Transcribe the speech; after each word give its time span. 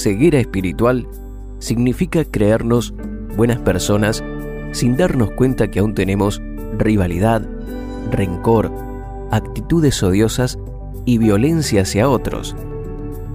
ceguera 0.00 0.40
espiritual 0.40 1.06
significa 1.58 2.24
creernos 2.24 2.94
buenas 3.36 3.58
personas 3.58 4.24
sin 4.72 4.96
darnos 4.96 5.30
cuenta 5.32 5.70
que 5.70 5.80
aún 5.80 5.94
tenemos 5.94 6.40
rivalidad, 6.78 7.46
rencor, 8.10 8.72
actitudes 9.30 10.02
odiosas 10.02 10.58
y 11.04 11.18
violencia 11.18 11.82
hacia 11.82 12.08
otros. 12.08 12.56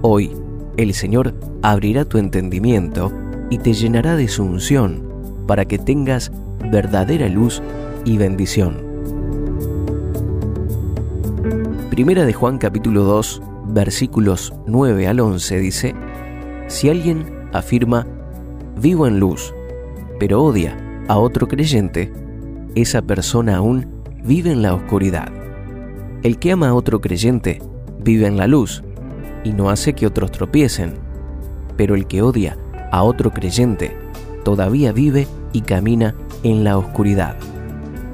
Hoy, 0.02 0.32
el 0.76 0.92
Señor 0.92 1.34
abrirá 1.62 2.04
tu 2.04 2.18
entendimiento 2.18 3.12
y 3.48 3.58
te 3.58 3.72
llenará 3.72 4.16
de 4.16 4.28
su 4.28 4.44
unción 4.44 5.02
para 5.46 5.64
que 5.64 5.78
tengas 5.78 6.32
verdadera 6.70 7.28
luz 7.28 7.62
y 8.04 8.18
bendición. 8.18 8.84
Primera 11.90 12.26
de 12.26 12.32
Juan 12.32 12.58
capítulo 12.58 13.04
2, 13.04 13.42
versículos 13.68 14.52
9 14.66 15.06
al 15.06 15.20
11 15.20 15.58
dice, 15.60 15.94
Si 16.68 16.88
alguien 16.88 17.48
afirma, 17.52 18.06
vivo 18.80 19.06
en 19.06 19.20
luz, 19.20 19.54
pero 20.18 20.42
odia 20.42 20.76
a 21.08 21.16
otro 21.18 21.46
creyente, 21.46 22.12
esa 22.74 23.02
persona 23.02 23.56
aún 23.56 23.86
vive 24.24 24.50
en 24.50 24.62
la 24.62 24.74
oscuridad. 24.74 25.28
El 26.22 26.38
que 26.38 26.52
ama 26.52 26.68
a 26.68 26.74
otro 26.74 27.00
creyente 27.00 27.62
vive 28.00 28.26
en 28.26 28.36
la 28.36 28.46
luz 28.46 28.82
y 29.44 29.52
no 29.52 29.70
hace 29.70 29.92
que 29.92 30.06
otros 30.06 30.32
tropiecen, 30.32 30.94
pero 31.76 31.94
el 31.94 32.06
que 32.06 32.22
odia 32.22 32.58
a 32.90 33.02
otro 33.04 33.32
creyente 33.32 33.96
todavía 34.44 34.92
vive 34.92 35.28
y 35.52 35.60
camina 35.60 36.14
en 36.42 36.64
la 36.64 36.78
oscuridad. 36.78 37.36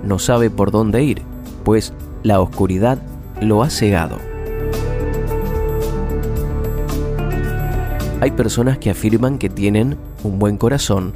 No 0.05 0.19
sabe 0.19 0.50
por 0.50 0.70
dónde 0.70 1.03
ir, 1.03 1.23
pues 1.64 1.95
la 2.23 2.41
oscuridad 2.41 2.98
lo 3.41 3.62
ha 3.62 3.70
cegado. 3.70 4.31
Hay 8.23 8.31
personas 8.31 8.78
que 8.78 8.89
afirman 8.89 9.37
que 9.37 9.51
tienen 9.51 9.97
un 10.23 10.39
buen 10.39 10.56
corazón, 10.56 11.12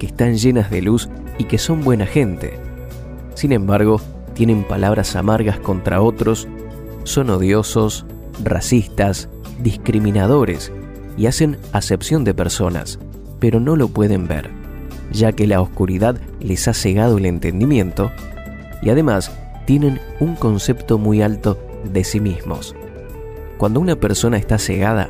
que 0.00 0.06
están 0.06 0.36
llenas 0.36 0.72
de 0.72 0.82
luz 0.82 1.08
y 1.38 1.44
que 1.44 1.56
son 1.56 1.84
buena 1.84 2.04
gente. 2.04 2.58
Sin 3.34 3.52
embargo, 3.52 4.00
tienen 4.34 4.64
palabras 4.64 5.14
amargas 5.14 5.60
contra 5.60 6.02
otros, 6.02 6.48
son 7.04 7.30
odiosos, 7.30 8.06
racistas, 8.42 9.28
discriminadores 9.62 10.72
y 11.16 11.26
hacen 11.26 11.58
acepción 11.70 12.24
de 12.24 12.34
personas, 12.34 12.98
pero 13.38 13.60
no 13.60 13.76
lo 13.76 13.86
pueden 13.86 14.26
ver, 14.26 14.50
ya 15.12 15.30
que 15.30 15.46
la 15.46 15.60
oscuridad 15.60 16.20
les 16.40 16.66
ha 16.66 16.74
cegado 16.74 17.18
el 17.18 17.26
entendimiento 17.26 18.10
y 18.82 18.90
además 18.90 19.30
tienen 19.64 20.00
un 20.18 20.34
concepto 20.34 20.98
muy 20.98 21.22
alto 21.22 21.56
de 21.84 22.02
sí 22.02 22.18
mismos. 22.18 22.74
Cuando 23.58 23.78
una 23.78 23.94
persona 23.94 24.38
está 24.38 24.58
cegada, 24.58 25.08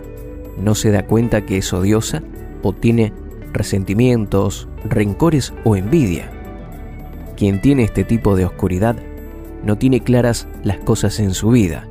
no 0.61 0.75
se 0.75 0.91
da 0.91 1.07
cuenta 1.07 1.47
que 1.47 1.59
es 1.59 1.73
odiosa 1.73 2.23
o 2.63 2.73
tiene 2.73 3.13
resentimientos, 3.53 4.69
rencores 4.85 5.53
o 5.65 5.77
envidia. 5.77 6.31
Quien 7.37 7.61
tiene 7.61 7.85
este 7.85 8.05
tipo 8.05 8.37
de 8.37 8.45
oscuridad 8.45 8.97
no 9.63 9.79
tiene 9.79 10.01
claras 10.01 10.49
las 10.63 10.79
cosas 10.79 11.21
en 11.21 11.35
su 11.35 11.51
vida, 11.51 11.89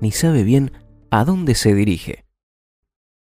ni 0.00 0.12
sabe 0.12 0.42
bien 0.42 0.72
a 1.10 1.24
dónde 1.24 1.54
se 1.54 1.74
dirige. 1.74 2.24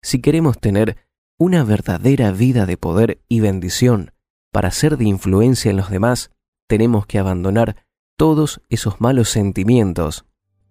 Si 0.03 0.21
queremos 0.21 0.59
tener 0.59 0.97
una 1.39 1.65
verdadera 1.65 2.31
vida 2.31 2.67
de 2.67 2.77
poder 2.77 3.21
y 3.29 3.41
bendición 3.41 4.13
para 4.53 4.71
ser 4.71 4.97
de 4.97 5.05
influencia 5.05 5.71
en 5.71 5.77
los 5.77 5.91
demás, 5.91 6.31
tenemos 6.67 7.07
que 7.07 7.19
abandonar 7.19 7.85
todos 8.17 8.63
esos 8.69 9.01
malos 9.01 9.29
sentimientos 9.29 10.25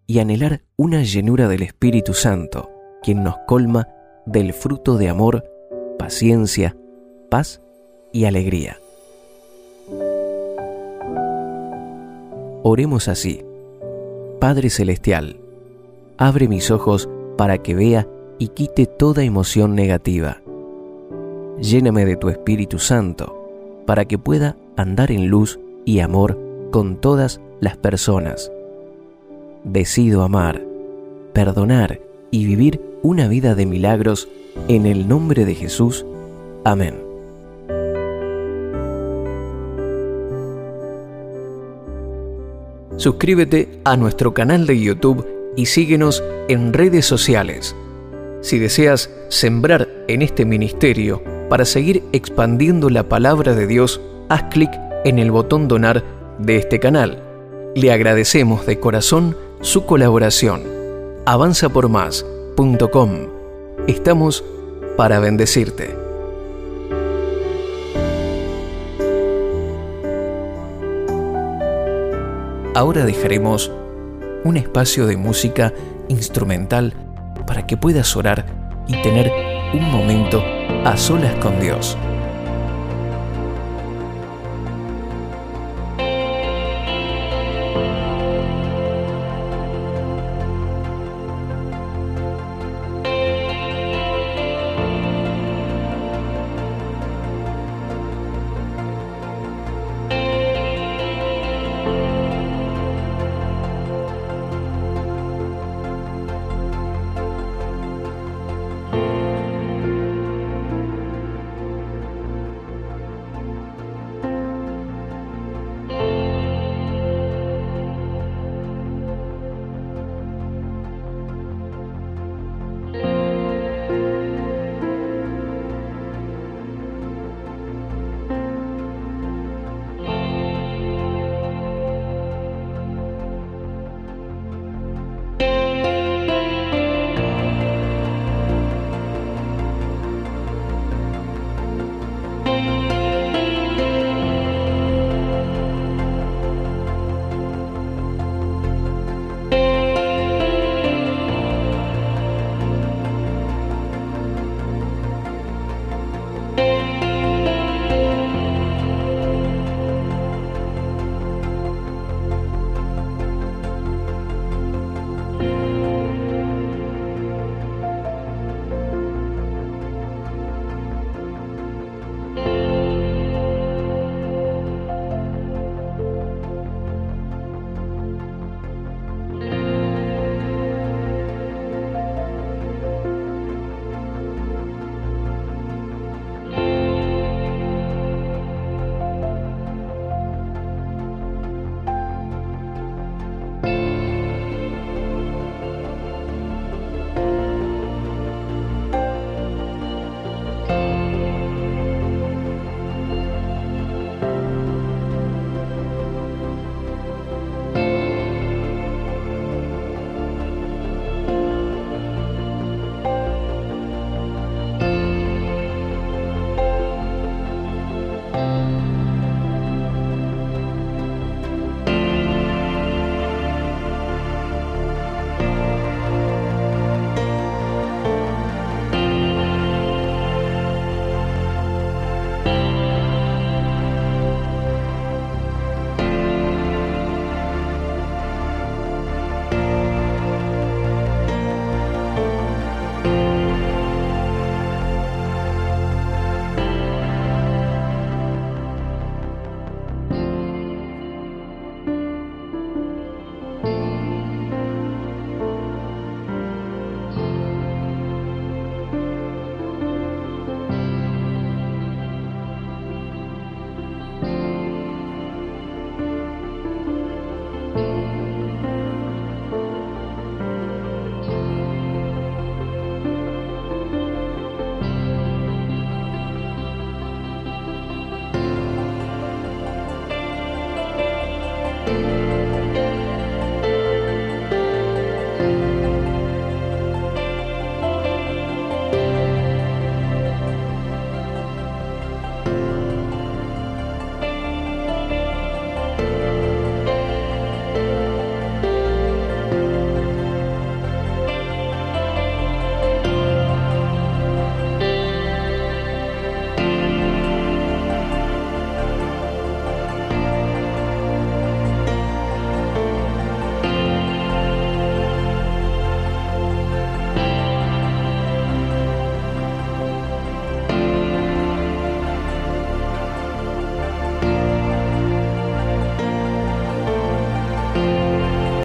y 0.08 0.20
anhelar 0.20 0.64
una 0.76 1.04
llenura 1.04 1.48
del 1.48 1.62
Espíritu 1.62 2.14
Santo, 2.14 2.75
quien 3.06 3.24
nos 3.24 3.38
colma 3.46 3.88
del 4.26 4.52
fruto 4.52 4.98
de 4.98 5.10
amor, 5.10 5.46
paciencia, 6.00 6.76
paz 7.30 7.62
y 8.12 8.26
alegría. 8.26 8.80
Oremos 12.64 13.08
así. 13.08 13.46
Padre 14.40 14.72
Celestial, 14.72 15.38
abre 16.18 16.48
mis 16.48 16.72
ojos 16.72 17.08
para 17.38 17.60
que 17.60 17.76
vea 17.76 18.08
y 18.40 18.48
quite 18.48 18.88
toda 18.88 19.24
emoción 19.24 19.76
negativa. 19.76 20.42
Lléname 21.62 22.06
de 22.06 22.16
tu 22.16 22.30
Espíritu 22.30 22.80
Santo 22.80 23.84
para 23.86 24.06
que 24.06 24.18
pueda 24.18 24.58
andar 24.78 25.12
en 25.12 25.28
luz 25.28 25.60
y 25.86 26.00
amor 26.00 26.40
con 26.72 26.96
todas 26.96 27.40
las 27.60 27.78
personas. 27.78 28.52
Decido 29.64 30.24
amar, 30.24 30.66
perdonar 31.34 32.05
y 32.32 32.46
vivir 32.46 32.82
una 33.02 33.28
vida 33.28 33.56
de 33.56 33.66
milagros 33.66 34.28
en 34.68 34.86
el 34.86 35.08
nombre 35.08 35.46
de 35.46 35.56
Jesús. 35.56 36.06
Amén. 36.64 36.96
Suscríbete 42.98 43.80
a 43.84 43.98
nuestro 43.98 44.34
canal 44.34 44.66
de 44.66 44.80
YouTube 44.80 45.26
y 45.56 45.66
síguenos 45.66 46.24
en 46.48 46.74
redes 46.74 47.06
sociales. 47.06 47.76
Si 48.42 48.58
deseas 48.58 49.10
sembrar 49.30 49.90
en 50.08 50.22
este 50.22 50.46
ministerio 50.46 51.22
para 51.50 51.66
seguir 51.66 52.04
expandiendo 52.14 52.90
la 52.90 53.10
palabra 53.10 53.54
de 53.54 53.68
Dios, 53.68 54.02
haz 54.30 54.44
clic 54.44 54.72
en 55.04 55.20
el 55.20 55.32
botón 55.32 55.68
donar 55.68 56.04
de 56.40 56.58
este 56.58 56.80
canal. 56.80 57.22
Le 57.76 57.92
agradecemos 57.92 58.66
de 58.66 58.80
corazón 58.80 59.36
su 59.62 59.86
colaboración. 59.86 60.75
Avanzapormás.com. 61.28 63.10
Estamos 63.88 64.44
para 64.96 65.20
bendecirte. 65.20 65.98
Ahora 72.76 73.06
dejaremos 73.06 73.72
un 74.44 74.58
espacio 74.58 75.08
de 75.08 75.18
música 75.18 75.74
instrumental 76.10 76.94
para 77.48 77.66
que 77.66 77.76
puedas 77.76 78.16
orar 78.16 78.46
y 78.88 79.02
tener 79.02 79.32
un 79.74 79.92
momento 79.92 80.44
a 80.84 80.96
solas 80.96 81.34
con 81.44 81.60
Dios. 81.60 81.98